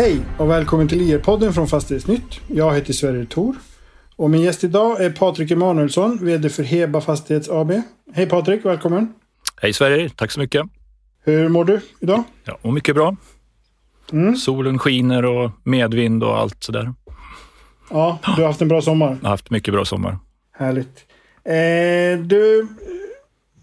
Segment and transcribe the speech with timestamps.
[0.00, 2.40] Hej och välkommen till IR-podden från Fastighetsnytt.
[2.46, 3.56] Jag heter Sverrir Thor.
[4.16, 7.72] Och min gäst idag är Patrik Emanuelsson, VD för Heba Fastighets AB.
[8.12, 9.14] Hej Patrik, välkommen.
[9.62, 10.66] Hej Sverige, tack så mycket.
[11.24, 12.22] Hur mår du idag?
[12.44, 13.16] Ja, och mycket bra.
[14.12, 14.36] Mm.
[14.36, 16.94] Solen skiner och medvind och allt sådär.
[17.90, 19.08] Ja, du har haft en bra sommar.
[19.20, 20.18] Jag har haft mycket bra sommar.
[20.52, 21.04] Härligt.
[21.44, 22.68] Eh, du,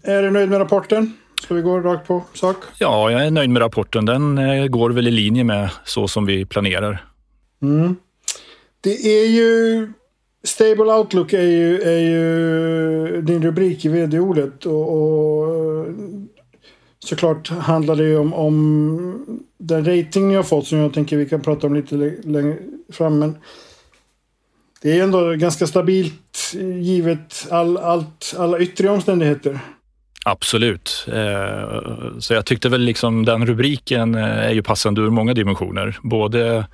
[0.02, 1.12] är du nöjd med rapporten?
[1.42, 2.56] Ska vi gå rakt på sak?
[2.78, 4.04] Ja, jag är nöjd med rapporten.
[4.04, 7.04] Den eh, går väl i linje med så som vi planerar.
[7.62, 7.96] Mm.
[8.80, 9.88] Det är ju...
[10.44, 14.66] Stable Outlook är ju, är ju din rubrik i vd-ordet.
[14.66, 15.86] Och, och,
[16.98, 21.28] såklart handlar det ju om, om den rating ni har fått som jag tänker vi
[21.28, 22.56] kan prata om lite längre
[22.92, 23.18] fram.
[23.18, 23.38] Men
[24.82, 29.60] det är ändå ganska stabilt givet all, allt, alla yttre omständigheter.
[30.30, 31.06] Absolut.
[31.12, 35.98] Eh, så jag tyckte väl liksom den rubriken eh, är ju passande ur många dimensioner.
[36.02, 36.66] Både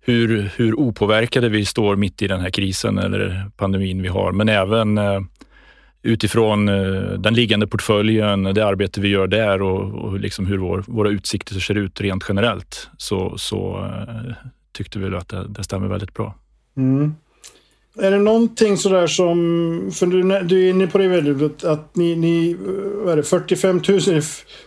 [0.00, 4.48] hur, hur opåverkade vi står mitt i den här krisen eller pandemin vi har, men
[4.48, 5.20] även eh,
[6.02, 6.66] utifrån
[7.22, 11.54] den liggande portföljen, det arbete vi gör där och, och liksom hur vår, våra utsikter
[11.54, 13.90] ser ut rent generellt, så, så
[14.72, 16.34] tyckte vi att det, det stämmer väldigt bra.
[16.76, 17.14] Mm.
[17.98, 22.16] Är det någonting sådär som, för du, du är inne på det väldigt, att ni,
[22.16, 22.56] ni
[22.94, 24.00] vad är det, 45 000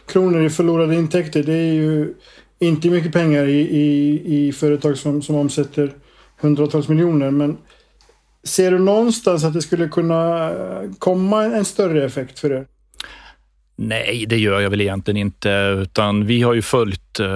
[0.07, 2.13] kronor i förlorade intäkter, det är ju
[2.59, 5.93] inte mycket pengar i, i, i företag som, som omsätter
[6.41, 7.31] hundratals miljoner.
[7.31, 7.57] Men
[8.43, 10.51] ser du någonstans att det skulle kunna
[10.99, 12.67] komma en större effekt för er?
[13.75, 15.49] Nej, det gör jag väl egentligen inte,
[15.81, 17.27] utan vi har ju följt eh,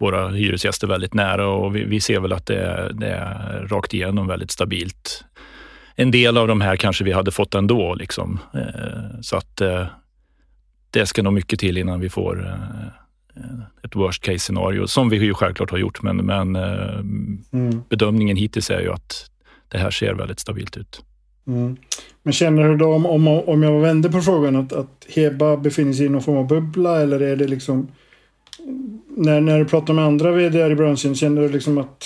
[0.00, 3.94] våra hyresgäster väldigt nära och vi, vi ser väl att det är, det är, rakt
[3.94, 5.24] igenom väldigt stabilt.
[5.94, 7.94] En del av de här kanske vi hade fått ändå.
[7.94, 8.38] Liksom.
[8.54, 9.86] Eh, så att eh,
[10.90, 13.42] det ska nog mycket till innan vi får eh,
[13.82, 16.02] ett worst case scenario, som vi ju självklart har gjort.
[16.02, 17.82] Men, men mm.
[17.88, 19.30] bedömningen hittills är ju att
[19.68, 21.04] det här ser väldigt stabilt ut.
[21.46, 21.76] Mm.
[22.22, 25.92] Men känner du då, om, om, om jag vänder på frågan, att, att Heba befinner
[25.92, 27.88] sig i någon form av bubbla eller är det liksom
[29.16, 32.04] när, när du pratar med andra vd i branschen, känner du liksom att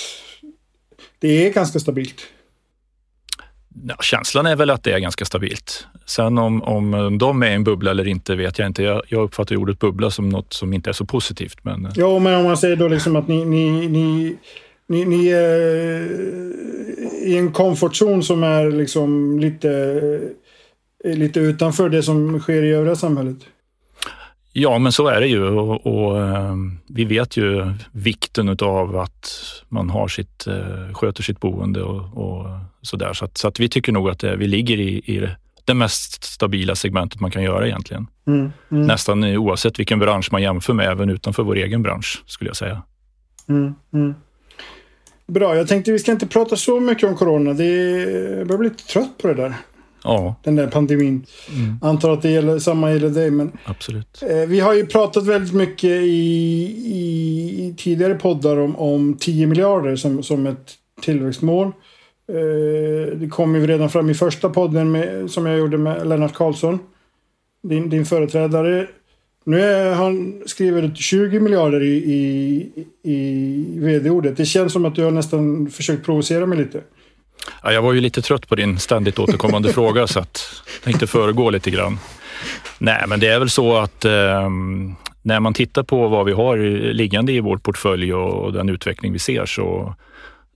[1.19, 2.27] det är ganska stabilt?
[3.87, 5.87] Ja, känslan är väl att det är ganska stabilt.
[6.07, 8.83] Sen om, om de är en bubbla eller inte vet jag inte.
[8.83, 11.65] Jag, jag uppfattar ordet bubbla som något som inte är så positivt.
[11.65, 11.89] Men...
[11.95, 14.37] Ja, men om man säger då liksom att ni, ni, ni,
[14.87, 16.11] ni, ni är
[17.23, 20.21] i en komfortzon som är liksom lite,
[21.05, 23.39] lite utanför det som sker i övriga samhället.
[24.57, 26.55] Ja, men så är det ju och, och eh,
[26.87, 29.31] vi vet ju vikten av att
[29.69, 32.47] man har sitt, eh, sköter sitt boende och, och
[32.83, 33.13] sådär.
[33.13, 35.29] Så, att, så att vi tycker nog att det, vi ligger i, i
[35.65, 38.07] det mest stabila segmentet man kan göra egentligen.
[38.27, 38.87] Mm, mm.
[38.87, 42.83] Nästan oavsett vilken bransch man jämför med, även utanför vår egen bransch skulle jag säga.
[43.49, 44.15] Mm, mm.
[45.27, 47.53] Bra, jag tänkte vi ska inte prata så mycket om corona.
[47.53, 49.55] Det är, jag börjar bli lite trött på det där.
[50.05, 50.35] Ja.
[50.43, 51.27] Den där pandemin.
[51.55, 51.79] Mm.
[51.83, 53.31] Antar att det gäller, samma gäller dig.
[53.31, 54.23] Men, Absolut.
[54.31, 56.15] Eh, vi har ju pratat väldigt mycket i,
[56.85, 61.67] i, i, tidigare poddar om, om 10 miljarder som, som ett tillväxtmål.
[62.29, 66.35] Eh, det kom ju redan fram i första podden med, som jag gjorde med Lennart
[66.35, 66.79] Karlsson.
[67.63, 68.87] Din, din företrädare.
[69.45, 72.71] Nu är han skriver 20 miljarder i, i,
[73.03, 74.37] i vd-ordet.
[74.37, 76.81] Det känns som att du har nästan försökt provocera mig lite.
[77.63, 81.07] Ja, jag var ju lite trött på din ständigt återkommande fråga så att jag tänkte
[81.07, 81.99] föregå lite grann.
[82.79, 84.51] Nej, men det är väl så att eh,
[85.23, 86.57] när man tittar på vad vi har
[86.93, 89.95] liggande i vår portfölj och den utveckling vi ser så,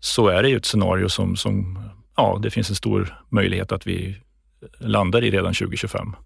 [0.00, 1.78] så är det ju ett scenario som, som
[2.16, 4.16] ja, det finns en stor möjlighet att vi
[4.78, 6.16] landar i redan 2025.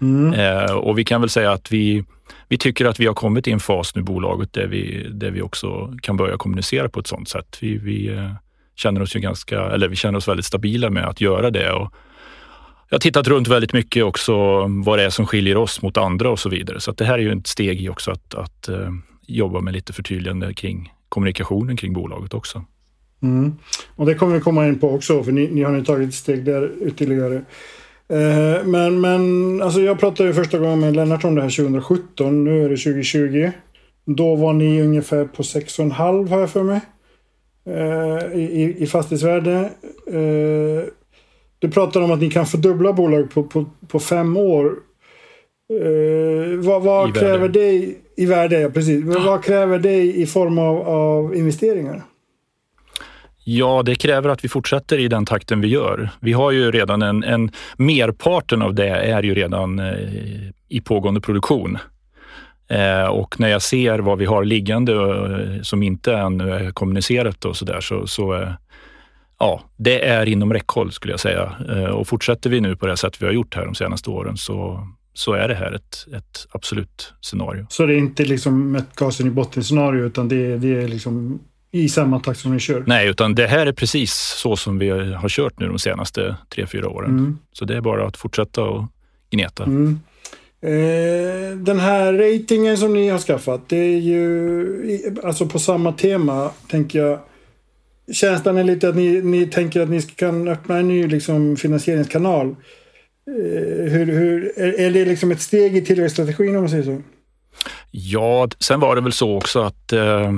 [0.00, 0.34] Mm.
[0.34, 2.04] Eh, och vi kan väl säga att vi,
[2.48, 5.42] vi tycker att vi har kommit i en fas nu, bolaget, där vi, där vi
[5.42, 7.58] också kan börja kommunicera på ett sådant sätt.
[7.60, 8.32] Vi, vi eh,
[8.74, 11.72] känner oss ju ganska, eller vi känner oss väldigt stabila med att göra det.
[11.72, 11.92] Och
[12.88, 14.34] jag har tittat runt väldigt mycket också
[14.84, 16.80] vad det är som skiljer oss mot andra och så vidare.
[16.80, 18.90] Så det här är ju ett steg i också att, att uh,
[19.26, 22.64] jobba med lite förtydligande kring kommunikationen kring bolaget också.
[23.22, 23.54] Mm.
[23.96, 26.14] Och det kommer vi komma in på också, för ni, ni har nu tagit ett
[26.14, 27.34] steg där ytterligare.
[28.08, 32.44] Eh, men, men alltså jag pratade ju första gången med Lennart om det här 2017.
[32.44, 33.50] Nu är det 2020.
[34.04, 36.80] Då var ni ungefär på 6,5 har jag för mig.
[37.66, 39.70] Eh, i, i fastighetsvärde.
[40.06, 40.84] Eh,
[41.58, 44.72] du pratar om att ni kan fördubbla bolag på, på, på fem år.
[45.70, 48.60] Eh, vad, vad kräver det i värde?
[48.60, 49.04] Ja, precis.
[49.14, 49.22] Ja.
[49.26, 52.02] Vad kräver det i form av, av investeringar?
[53.44, 56.10] Ja, det kräver att vi fortsätter i den takten vi gör.
[56.20, 59.94] Vi har ju redan en, en merparten av det är ju redan eh,
[60.68, 61.78] i pågående produktion.
[62.68, 67.44] Eh, och när jag ser vad vi har liggande eh, som inte ännu är kommunicerat
[67.44, 68.48] och så där så, så eh,
[69.38, 71.52] ja, det är inom räckhåll skulle jag säga.
[71.68, 74.36] Eh, och fortsätter vi nu på det sätt vi har gjort här de senaste åren
[74.36, 77.66] så, så är det här ett, ett absolut scenario.
[77.68, 80.88] Så det är inte liksom ett gasen i botten scenario utan det är, det är
[80.88, 81.40] liksom
[81.74, 82.84] i samma takt som ni kör?
[82.86, 86.66] Nej, utan det här är precis så som vi har kört nu de senaste tre,
[86.66, 87.10] fyra åren.
[87.10, 87.38] Mm.
[87.52, 88.84] Så det är bara att fortsätta och
[89.30, 89.64] gneta.
[89.64, 90.00] Mm.
[90.62, 96.50] Eh, den här ratingen som ni har skaffat, det är ju alltså på samma tema,
[96.68, 97.18] tänker jag.
[98.12, 102.46] Känslan är lite att ni, ni tänker att ni kan öppna en ny liksom, finansieringskanal.
[102.46, 107.02] Eh, hur, hur, är, är det liksom ett steg i tillväxtstrategin om man säger så?
[107.90, 110.32] Ja, sen var det väl så också att eh,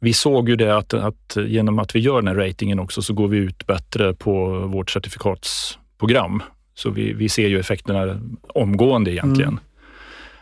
[0.00, 3.14] vi såg ju det att, att genom att vi gör den här ratingen också så
[3.14, 6.42] går vi ut bättre på vårt certifikatsprogram.
[6.76, 9.50] Så vi, vi ser ju effekterna omgående egentligen.
[9.50, 9.60] Mm.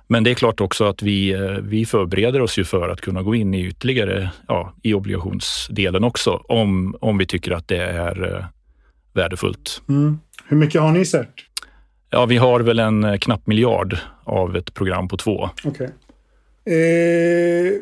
[0.07, 3.23] Men det är klart också att vi, eh, vi förbereder oss ju för att kunna
[3.23, 8.35] gå in i ytterligare ja, i obligationsdelen också om, om vi tycker att det är
[8.35, 8.45] eh,
[9.13, 9.83] värdefullt.
[9.89, 10.19] Mm.
[10.47, 11.47] Hur mycket har ni cert?
[12.11, 15.51] Ja, vi har väl en eh, knapp miljard av ett program på två.
[15.65, 15.87] Okay.
[16.67, 17.73] Eh,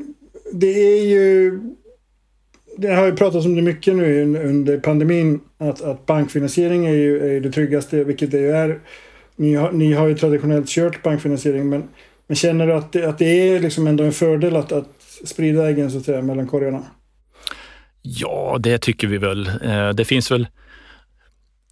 [0.52, 1.60] det är ju...
[2.76, 5.40] Det har ju pratats om det mycket nu under pandemin.
[5.58, 8.78] Att, att bankfinansiering är ju är det tryggaste, vilket det ju är.
[9.36, 11.88] Ni har, ni har ju traditionellt kört bankfinansiering, men,
[12.26, 14.88] men känner du att det, att det är liksom ändå en fördel att, att
[15.24, 16.82] sprida äggen så att säga, mellan korgarna?
[18.02, 19.46] Ja, det tycker vi väl.
[19.46, 20.46] Eh, det finns väl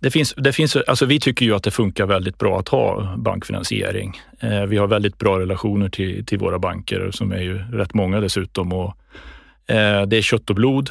[0.02, 3.16] det finns, det finns, alltså vi tycker ju att det funkar väldigt bra att ha
[3.16, 4.20] bankfinansiering.
[4.40, 8.20] Eh, vi har väldigt bra relationer till, till våra banker som är ju rätt många
[8.20, 8.72] dessutom.
[8.72, 8.96] Och,
[10.06, 10.90] det är kött och blod.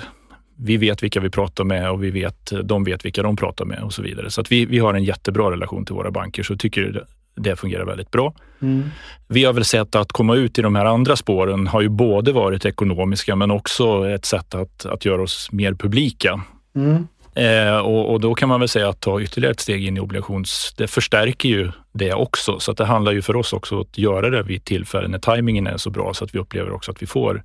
[0.57, 3.83] Vi vet vilka vi pratar med och vi vet, de vet vilka de pratar med
[3.83, 4.29] och så vidare.
[4.29, 7.05] Så att vi, vi har en jättebra relation till våra banker så tycker det,
[7.35, 8.33] det fungerar väldigt bra.
[8.61, 8.89] Mm.
[9.27, 12.31] Vi har väl sett att komma ut i de här andra spåren har ju både
[12.31, 16.41] varit ekonomiska men också ett sätt att, att göra oss mer publika.
[16.75, 17.07] Mm.
[17.35, 19.99] Eh, och, och, då kan man väl säga att ta ytterligare ett steg in i
[19.99, 20.73] obligations...
[20.77, 22.59] Det förstärker ju det också.
[22.59, 25.67] Så att det handlar ju för oss också att göra det vid tillfällen när tajmingen
[25.67, 27.43] är så bra så att vi upplever också att vi får,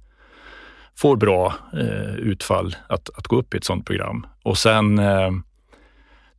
[0.97, 4.27] får bra eh, utfall att, att gå upp i ett sådant program.
[4.43, 5.31] Och sen eh,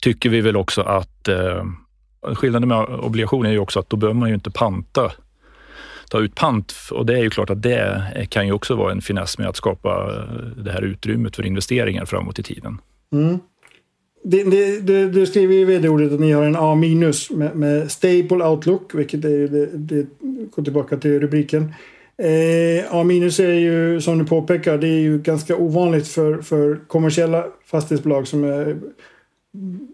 [0.02, 1.64] tycker vi väl också att eh,
[2.22, 5.12] skillnaden med obligationer är ju också att då behöver man ju inte panta
[6.10, 9.02] ta ut pant och det är ju klart att det kan ju också vara en
[9.02, 12.78] finess med att skapa eh, det här utrymmet för investeringar framåt i tiden.
[13.14, 13.40] Mm.
[14.24, 17.92] Det, det, det, du skriver i vd-ordet att ni har en A minus med, med
[17.92, 20.08] stable outlook, vilket är det, det
[20.56, 21.74] går tillbaka till rubriken.
[22.18, 27.46] Eh, minus är ju, som du påpekar, det är ju ganska ovanligt för, för kommersiella
[27.66, 28.78] fastighetsbolag som är,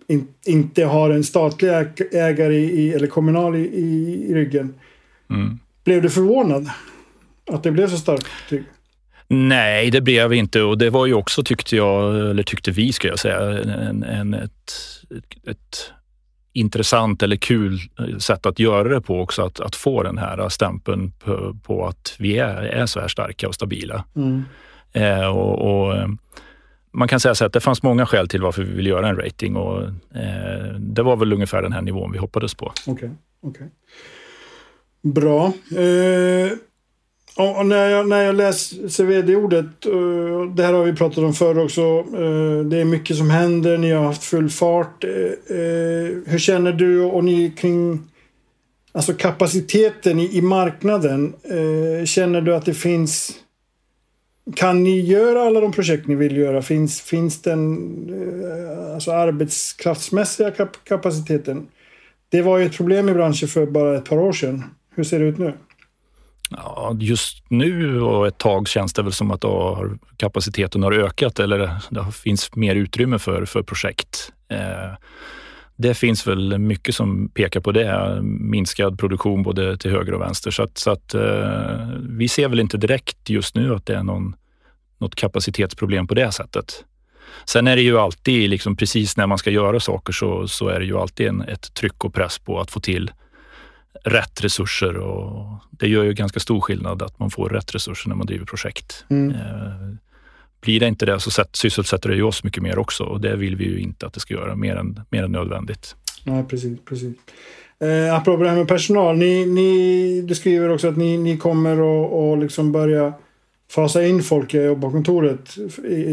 [0.07, 1.69] in, inte har en statlig
[2.11, 4.73] ägare i, eller kommunal i, i, i ryggen.
[5.29, 5.59] Mm.
[5.83, 6.69] Blev du förvånad
[7.51, 8.27] att det blev så starkt?
[9.27, 13.07] Nej, det blev inte och det var ju också, tyckte jag, eller tyckte vi ska
[13.07, 14.73] jag säga, en, en ett,
[15.47, 15.91] ett,
[16.53, 17.79] intressant eller kul
[18.19, 19.41] sätt att göra det på också.
[19.41, 23.47] Att, att få den här stämpeln på, på att vi är, är, så här starka
[23.47, 24.05] och stabila.
[24.15, 24.43] Mm.
[24.93, 26.09] Eh, och, och,
[26.93, 29.15] man kan säga så att det fanns många skäl till varför vi ville göra en
[29.15, 29.83] rating och
[30.15, 32.73] eh, det var väl ungefär den här nivån vi hoppades på.
[32.87, 32.93] Okej.
[32.93, 33.09] Okay,
[33.41, 33.67] okay.
[35.01, 35.45] Bra.
[35.77, 36.51] Eh...
[37.35, 41.59] Och när, jag, när jag läser vd-ordet, eh, det här har vi pratat om förr
[41.59, 41.81] också,
[42.13, 45.03] eh, det är mycket som händer, ni har haft full fart.
[45.03, 45.09] Eh,
[46.25, 47.99] hur känner du och ni kring
[48.91, 51.33] alltså kapaciteten i, marknaden?
[52.05, 53.31] känner du att det finns...
[54.55, 56.61] Kan ni göra alla de projekt ni vill göra?
[56.61, 57.77] Finns, finns den
[58.93, 60.51] alltså arbetskraftsmässiga
[60.83, 61.67] kapaciteten?
[62.29, 64.63] Det var ju ett problem i branschen för bara ett par år sedan.
[64.95, 65.53] Hur ser det ut nu?
[66.51, 69.45] Ja, just nu och ett tag känns det väl som att
[70.17, 74.31] kapaciteten har ökat eller det finns mer utrymme för, för projekt.
[74.49, 74.97] Eh,
[75.75, 78.19] det finns väl mycket som pekar på det.
[78.23, 80.51] Minskad produktion både till höger och vänster.
[80.51, 84.03] Så att, så att eh, vi ser väl inte direkt just nu att det är
[84.03, 84.35] någon,
[84.97, 86.85] något kapacitetsproblem på det sättet.
[87.45, 90.79] Sen är det ju alltid, liksom precis när man ska göra saker så, så är
[90.79, 93.11] det ju alltid en, ett tryck och press på att få till
[94.03, 98.15] rätt resurser och det gör ju ganska stor skillnad att man får rätt resurser när
[98.15, 99.05] man driver projekt.
[99.09, 99.31] Mm.
[99.31, 99.95] Eh,
[100.61, 103.55] blir det inte det så sysselsätter det ju oss mycket mer också och det vill
[103.55, 105.95] vi ju inte att det ska göra mer än, mer än nödvändigt.
[106.23, 106.79] Ja, precis.
[106.85, 107.15] precis.
[107.79, 109.17] Eh, apropå det här med personal.
[109.17, 113.13] Ni, ni, du skriver också att ni, ni kommer att liksom börja
[113.71, 115.49] fasa in folk i kontoret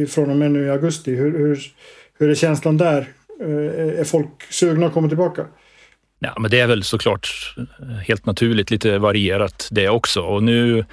[0.09, 1.15] från och med nu i augusti.
[1.15, 1.59] Hur, hur,
[2.19, 3.09] hur är känslan där?
[3.41, 5.47] Eh, är folk sugna att komma tillbaka?
[6.19, 7.55] Ja, men det är väl såklart
[8.07, 10.21] helt naturligt lite varierat det också.
[10.21, 10.85] Och nu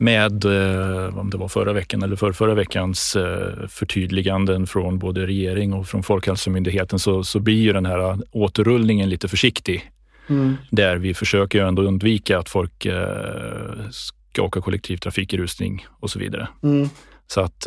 [0.00, 5.26] med, eh, om det var förra veckan eller för förra veckans eh, förtydliganden från både
[5.26, 9.90] regering och från Folkhälsomyndigheten så, så blir ju den här återrullningen lite försiktig.
[10.28, 10.56] Mm.
[10.70, 16.18] Där vi försöker ändå undvika att folk eh, ska åka kollektivtrafik i rusning och så
[16.18, 16.48] vidare.
[16.62, 16.88] Mm.
[17.30, 17.66] Så att,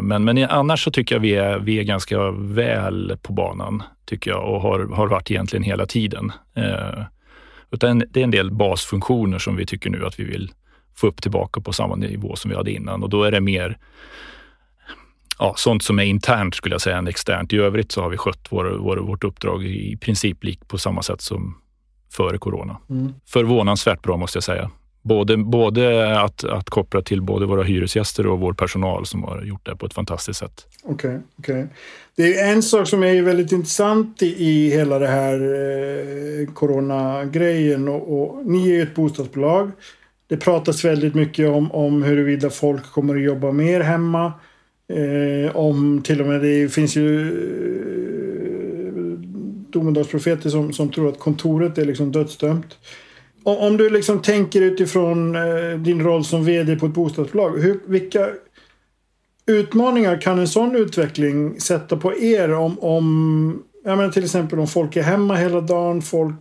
[0.00, 4.30] men, men annars så tycker jag vi är, vi är ganska väl på banan, tycker
[4.30, 6.32] jag, och har, har varit egentligen hela tiden.
[7.70, 10.52] utan det är en del basfunktioner som vi tycker nu att vi vill
[10.96, 13.78] få upp tillbaka på samma nivå som vi hade innan och då är det mer
[15.38, 17.52] ja, sånt som är internt skulle jag säga än externt.
[17.52, 21.02] I övrigt så har vi skött vår, vår, vårt uppdrag i princip lik på samma
[21.02, 21.56] sätt som
[22.12, 22.76] före corona.
[22.90, 23.12] Mm.
[23.26, 24.70] Förvånansvärt bra måste jag säga.
[25.02, 29.66] Både, både att, att koppla till både våra hyresgäster och vår personal som har gjort
[29.66, 30.66] det på ett fantastiskt sätt.
[30.82, 31.66] Okej, okay, okay,
[32.16, 37.88] Det är en sak som är väldigt intressant i, i hela det här eh, coronagrejen
[37.88, 39.70] och, och ni är ju ett bostadsbolag.
[40.28, 44.32] Det pratas väldigt mycket om, om huruvida folk kommer att jobba mer hemma.
[44.88, 48.92] Eh, om till och med det finns ju eh,
[49.70, 52.78] domedagsprofeter som, som tror att kontoret är liksom dödsdömt.
[53.42, 57.58] Om, du liksom tänker utifrån eh, din roll som VD på ett bostadsbolag.
[57.58, 58.28] Hur, vilka
[59.46, 64.66] utmaningar kan en sån utveckling sätta på er om, om jag menar till exempel om
[64.66, 66.34] folk är hemma hela dagen, folk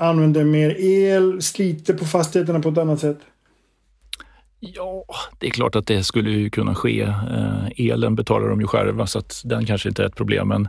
[0.00, 3.18] använder mer el, sliter på fastigheterna på ett annat sätt?
[4.60, 5.04] Ja,
[5.38, 7.00] det är klart att det skulle kunna ske.
[7.02, 10.48] Eh, elen betalar de ju själva så att den kanske inte är ett problem.
[10.48, 10.68] Men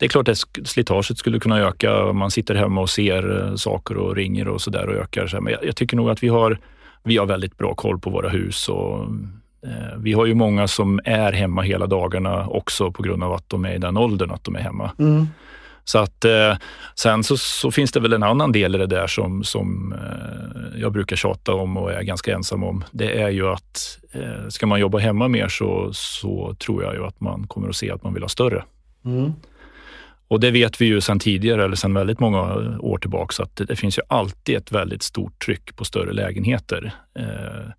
[0.00, 2.12] det är klart att slitaget skulle kunna öka.
[2.12, 5.40] Man sitter hemma och ser eh, saker och ringer och så där och ökar.
[5.40, 6.58] Men jag, tycker nog att vi har,
[7.02, 9.02] vi har väldigt bra koll på våra hus och
[9.66, 13.48] eh, vi har ju många som är hemma hela dagarna också på grund av att
[13.48, 14.90] de är i den åldern att de är hemma.
[14.98, 15.28] Mm.
[15.84, 16.56] Så att eh,
[16.94, 19.94] sen så, så, finns det väl en annan del i det där som, som
[20.76, 22.84] jag brukar tjata om och är ganska ensam om.
[22.90, 23.98] Det är ju att
[24.48, 27.90] ska man jobba hemma mer så, så tror jag ju att man kommer att se
[27.90, 28.64] att man vill ha större.
[29.04, 29.32] Mm.
[30.30, 32.42] Och det vet vi ju sedan tidigare, eller sedan väldigt många
[32.80, 36.94] år tillbaka, att det, finns ju alltid ett väldigt stort tryck på större lägenheter.
[37.18, 37.72] Eh,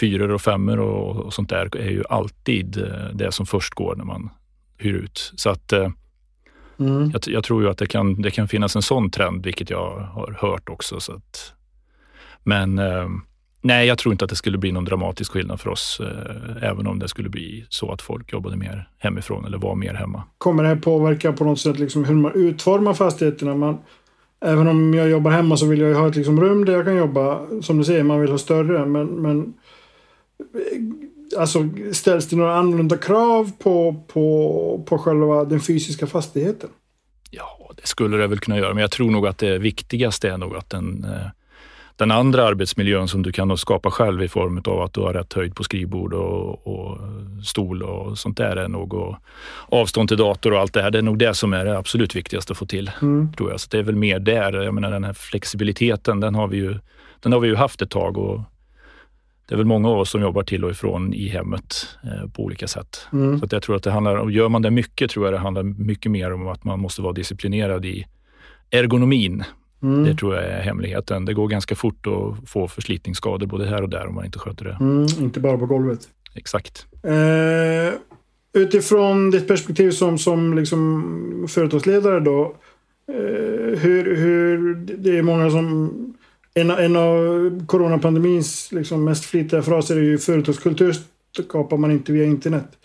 [0.00, 3.96] fyror och femmor och, och sånt där är ju alltid eh, det som först går
[3.96, 4.30] när man
[4.78, 5.32] hyr ut.
[5.36, 5.88] Så att eh,
[6.78, 7.10] Mm.
[7.10, 10.00] Jag, jag, tror ju att det kan, det kan finnas en sån trend, vilket jag
[10.00, 11.00] har hört också.
[11.00, 11.52] Så att,
[12.42, 13.08] men eh,
[13.60, 16.86] nej, jag tror inte att det skulle bli någon dramatisk skillnad för oss, eh, även
[16.86, 20.22] om det skulle bli så att folk jobbade mer hemifrån eller var mer hemma.
[20.38, 23.54] Kommer det här påverka på något sätt liksom hur man utformar fastigheterna?
[23.54, 23.78] Man,
[24.44, 26.96] även om jag jobbar hemma så vill jag ha ett liksom rum där jag kan
[26.96, 27.40] jobba.
[27.62, 29.54] Som du säger, man vill ha större, men, men
[31.38, 36.70] Alltså ställs det några annorlunda krav på, på, på själva den fysiska fastigheten?
[37.30, 40.38] Ja, det skulle det väl kunna göra, men jag tror nog att det viktigaste är
[40.38, 41.26] nog att den, eh,
[41.96, 45.32] den andra arbetsmiljön som du kan skapa själv i form av att du har rätt
[45.32, 46.98] höjd på skrivbord och, och
[47.44, 49.16] stol och sånt där är nog och
[49.68, 50.90] avstånd till dator och allt det här.
[50.90, 53.32] Det är nog det som är det absolut viktigaste att få till, mm.
[53.32, 53.60] tror jag.
[53.60, 54.52] Så det är väl mer där.
[54.52, 56.78] Jag menar den här flexibiliteten, den har vi ju,
[57.20, 58.40] den har vi ju haft ett tag och
[59.48, 62.42] det är väl många av oss som jobbar till och ifrån i hemmet eh, på
[62.42, 63.08] olika sätt.
[63.12, 63.40] Mm.
[63.40, 65.62] Så jag tror att det handlar om, gör man det mycket tror jag det handlar
[65.62, 68.06] mycket mer om att man måste vara disciplinerad i
[68.70, 69.44] ergonomin.
[69.82, 70.04] Mm.
[70.04, 71.24] Det tror jag är hemligheten.
[71.24, 74.64] Det går ganska fort att få förslitningsskador både här och där om man inte sköter
[74.64, 74.76] det.
[74.80, 76.00] Mm, inte bara på golvet.
[76.34, 76.86] Exakt.
[77.02, 77.98] Eh,
[78.62, 82.56] utifrån ditt perspektiv som, som liksom företagsledare då.
[83.12, 85.92] Eh, hur, hur, det är många som
[86.54, 90.94] en, en av coronapandemins liksom mest flitiga fraser är ju företagskultur
[91.44, 92.78] skapar man inte via internet.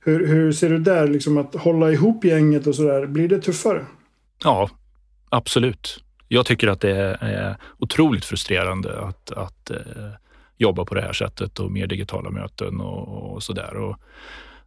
[0.00, 3.06] Hur, hur ser du där, liksom att hålla ihop gänget och sådär?
[3.06, 3.84] Blir det tuffare?
[4.44, 4.70] Ja,
[5.28, 6.02] absolut.
[6.28, 9.76] Jag tycker att det är otroligt frustrerande att, att eh,
[10.58, 13.96] jobba på det här sättet och mer digitala möten och, och sådär.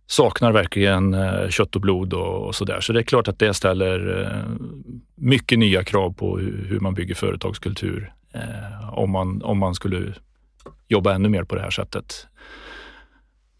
[0.07, 2.81] saknar verkligen eh, kött och blod och, och sådär.
[2.81, 4.67] Så det är klart att det ställer eh,
[5.15, 10.13] mycket nya krav på hur, hur man bygger företagskultur eh, om, man, om man skulle
[10.87, 12.27] jobba ännu mer på det här sättet.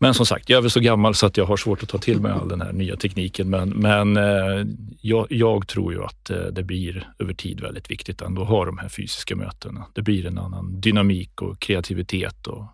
[0.02, 1.98] Men som sagt, jag är väl så gammal så att jag har svårt att ta
[1.98, 3.50] till mig all den här nya tekniken.
[3.50, 4.66] Men, men eh,
[5.02, 8.66] jag, jag, tror ju att eh, det blir över tid väldigt viktigt ändå att ha
[8.66, 9.86] de här fysiska mötena.
[9.94, 12.48] Det blir en annan dynamik och kreativitet.
[12.48, 12.66] Och,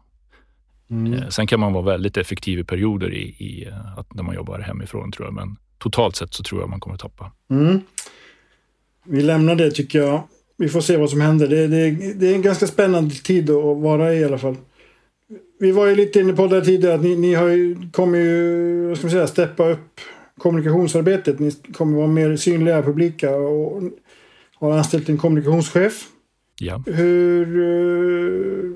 [0.90, 1.14] mm.
[1.14, 4.60] eh, sen kan man vara väldigt effektiv i perioder i, i att när man jobbar
[4.60, 7.32] hemifrån tror jag, men totalt sett så tror jag man kommer tappa.
[7.50, 7.82] Mm.
[9.06, 10.24] Vi lämnar det tycker jag
[10.58, 11.48] vi får se vad som händer.
[11.48, 14.56] Det, det, det, är en ganska spännande tid att vara i i alla fall.
[15.60, 18.88] Vi var ju lite inne på det tidigare att ni, ni har ju, kommer ju,
[18.88, 20.00] vad ska man säga, steppa upp
[20.38, 21.40] kommunikationsarbetet.
[21.40, 23.84] Ni kommer vara mer synliga, publika och
[24.60, 26.04] har anställt en kommunikationschef.
[26.60, 26.84] Ja.
[26.86, 27.60] Hur...
[27.60, 28.72] eh,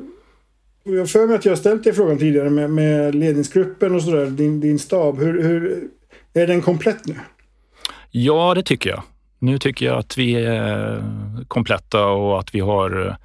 [0.83, 4.01] Jag har för mig att jag har ställt dig frågan tidigare med, med ledningsgruppen och
[4.03, 5.19] sådär, din, din stab.
[5.19, 5.87] Hur, hur,
[6.33, 7.15] är den komplett nu?
[8.11, 9.03] ja, det tycker jag.
[9.39, 11.03] Nu tycker jag att vi är
[11.47, 13.15] kompletta och att vi har eh,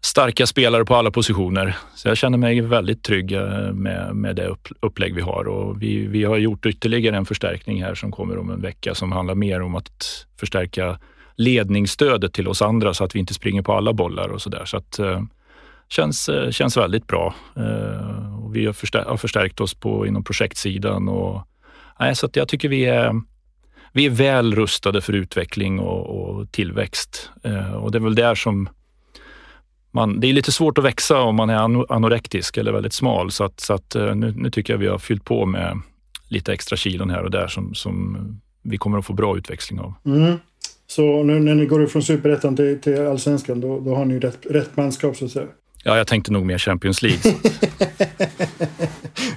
[0.00, 1.76] starka spelare på alla positioner.
[1.94, 5.48] Så jag känner mig väldigt trygg eh, med, med det upp, upplägg vi har.
[5.48, 9.12] Och vi, vi har gjort ytterligare en förstärkning här som kommer om en vecka som
[9.12, 10.98] handlar mer om att förstärka
[11.36, 14.64] ledningsstödet till oss andra så att vi inte springer på alla bollar och sådär.
[14.64, 15.22] Så att eh,
[15.88, 17.34] känns, eh, känns väldigt bra.
[17.56, 21.08] Eh, och vi har, förstär, har förstärkt oss på, inom projektsidan.
[21.08, 21.42] Och,
[22.00, 23.12] nej, så att jag tycker vi är,
[23.92, 27.30] vi är väl rustade för utveckling och, och tillväxt.
[27.44, 28.68] Eh, och det är väl där som
[29.90, 33.30] man, det är lite svårt att växa om man är ano- anorektisk eller väldigt smal.
[33.30, 35.80] Så, att, så att, eh, nu, nu tycker jag vi har fyllt på med
[36.28, 38.16] lite extra kilon här och där som, som
[38.62, 39.94] vi kommer att få bra utväxling av.
[40.06, 40.36] Mm.
[40.86, 44.46] Så nu när ni går från superettan till, till allsvenskan, då, då har ni rätt,
[44.50, 45.46] rätt manskap så att säga.
[45.84, 47.20] Ja, jag tänkte nog mer Champions League.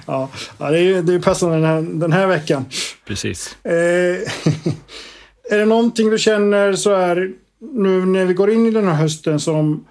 [0.06, 0.28] Ja
[0.58, 2.64] det, är, det är passande den här, den här veckan.
[3.06, 3.56] precis.
[3.64, 3.72] Eh,
[5.50, 7.32] är det någonting du känner så här
[7.72, 9.86] nu när vi går in i den här hösten som,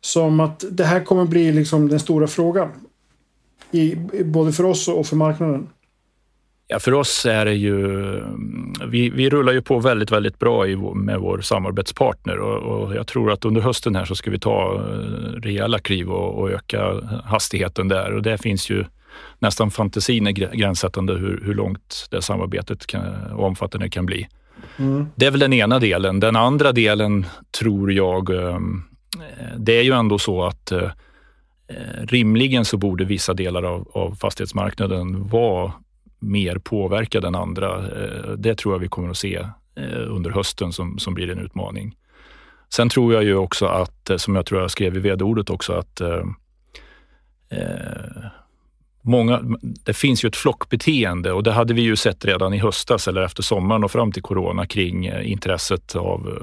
[0.00, 2.68] som att det här kommer bli liksom den stora frågan?
[3.70, 5.68] I, både för oss och för marknaden.
[6.68, 7.78] Ja, för oss är det ju...
[8.86, 13.06] Vi, vi rullar ju på väldigt, väldigt bra i, med vår samarbetspartner och, och jag
[13.06, 17.00] tror att under hösten här så ska vi ta eh, rejäla kliv och, och öka
[17.24, 18.84] hastigheten där och det finns ju
[19.38, 24.28] nästan fantasin är grä- gränssättande hur, hur långt det samarbetet kan, och omfattande kan bli.
[24.76, 25.06] Mm.
[25.14, 26.20] Det är väl den ena delen.
[26.20, 27.26] Den andra delen
[27.60, 28.58] tror jag, eh,
[29.14, 30.90] Eh, det är ju ändå så att eh,
[31.68, 35.72] eh, rimligen så borde vissa delar av, av fastighetsmarknaden vara
[36.18, 37.76] mer påverkade än andra.
[37.76, 39.36] Eh, Det tror jag vi kommer att se
[39.76, 41.96] eh, under hösten som, som blir en utmaning.
[42.68, 46.00] Sen tror jag ju också att, som jag tror jag skrev i vd-ordet också, att
[46.00, 46.24] eh,
[49.02, 53.08] många, det finns ju ett flockbeteende och det hade vi ju sett redan i höstas
[53.08, 56.38] eller efter sommaren och fram till corona kring intresset av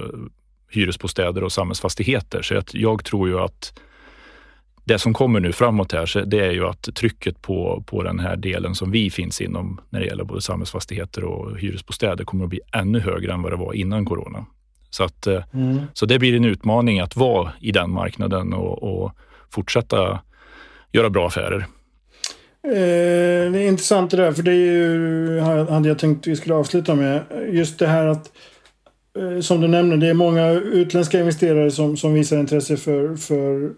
[0.75, 2.41] hyresbostäder och samhällsfastigheter.
[2.41, 3.73] Så att jag tror ju att
[4.85, 8.19] det som kommer nu framåt här, så det är ju att trycket på, på den
[8.19, 12.49] här delen som vi finns inom när det gäller både samhällsfastigheter och hyresbostäder kommer att
[12.49, 14.45] bli ännu högre än vad det var innan corona.
[14.89, 15.81] Så, att, eh, Mm.
[15.93, 19.11] så det blir en utmaning att vara i den marknaden och, och
[19.49, 20.19] fortsätta
[20.91, 21.65] göra bra affärer.
[22.67, 26.55] Eh, det är intressant det där, för det är ju, hade jag tänkt vi skulle
[26.55, 27.23] avsluta med.
[27.51, 28.31] Just det här att,
[29.19, 33.73] Eh, som du nämner, det är många utländska investerare som, som visar intresse för, för,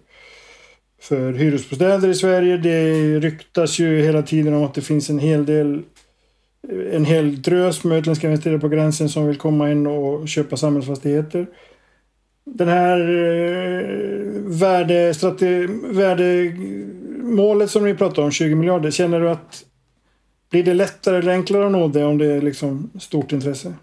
[1.02, 2.58] för hyresbostäder i Sverige.
[2.58, 5.82] Det ryktas ju hela tiden om att det finns en hel del
[6.70, 10.58] eh, en hel drös med utländska investerare på gränsen som vill komma in och köpa
[10.58, 11.48] samhällsfastigheter.
[12.46, 13.86] Den här eh,
[14.46, 19.66] värdestrate, värdemålet som ni pratar om, 20 miljarder, känner du att
[20.50, 23.74] blir det lättare eller enklare att nå det om det är liksom stort intresse?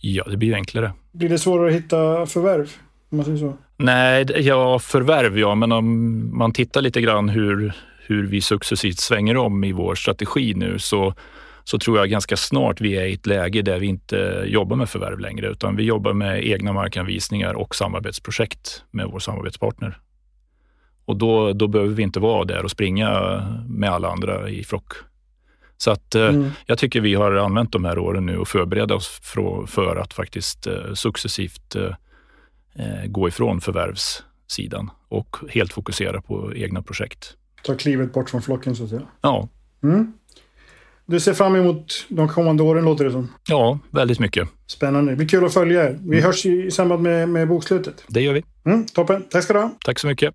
[0.00, 0.92] Ja, det blir ju enklare.
[1.12, 2.70] Blir det svårare att hitta förvärv?
[3.10, 3.56] Om man säger så.
[3.76, 7.72] Nej, ja, förvärv ja, men om man tittar lite grann hur,
[8.06, 11.14] hur vi successivt svänger om i vår strategi nu så,
[11.64, 14.88] så tror jag ganska snart vi är i ett läge där vi inte jobbar med
[14.88, 19.98] förvärv längre, utan vi jobbar med egna markanvisningar och samarbetsprojekt med vår samarbetspartner.
[21.04, 23.10] Och då, då behöver vi inte vara där och springa
[23.68, 24.92] med alla andra i flock.
[25.82, 26.50] Så att eh, Mm.
[26.66, 30.12] jag tycker vi har använt de här åren nu och förbereda oss för, för att
[30.14, 37.36] faktiskt eh, successivt eh, gå ifrån förvärvssidan och helt fokusera på egna projekt.
[37.62, 39.02] Ta klivet bort från flocken så att säga.
[39.20, 39.48] Ja,
[39.82, 40.12] Mm.
[41.06, 43.28] Du ser fram emot de kommande åren låter det som.
[43.48, 44.48] ja väldigt mycket.
[44.66, 45.12] Spännande.
[45.12, 45.98] Det blir kul att följa er.
[46.02, 48.04] Vi hörs i, i samband med, med bokslutet.
[48.08, 48.44] Det gör vi.
[48.64, 49.24] Mm, toppen.
[49.30, 49.70] Tack ska du ha.
[49.84, 50.34] Tack så mycket.